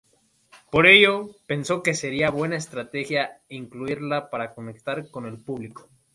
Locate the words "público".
5.37-5.89